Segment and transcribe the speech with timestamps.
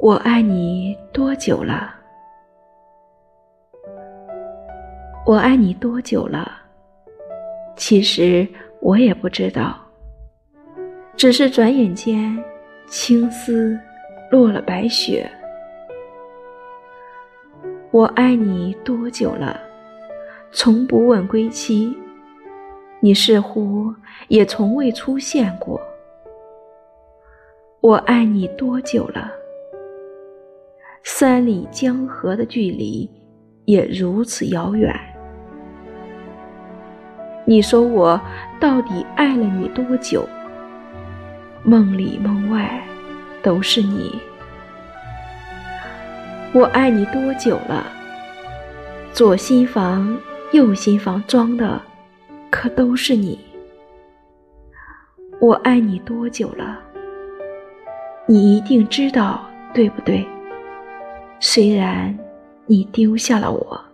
[0.00, 1.92] 我爱你多久了？
[5.26, 6.52] 我爱你多久了？
[7.74, 8.46] 其实
[8.80, 9.76] 我也不知道，
[11.16, 12.32] 只是转眼间，
[12.86, 13.76] 青丝
[14.30, 15.28] 落了白雪。
[17.90, 19.60] 我爱你多久了？
[20.52, 21.92] 从不问归期，
[23.00, 23.92] 你似乎
[24.28, 25.80] 也从未出现过。
[27.80, 29.32] 我爱你多久了？
[31.04, 33.08] 三里江河的距离
[33.64, 34.94] 也如此遥远。
[37.46, 38.20] 你说我
[38.60, 40.28] 到底爱了你多久？
[41.64, 42.82] 梦里梦外
[43.42, 44.20] 都是你。
[46.52, 47.86] 我爱你多久了？
[49.12, 50.16] 左心房、
[50.52, 51.80] 右心房装的
[52.50, 53.38] 可都是你。
[55.40, 56.78] 我爱你多久了？
[58.26, 60.26] 你一定知道，对不对？
[61.40, 62.16] 虽然
[62.66, 63.87] 你丢下了我。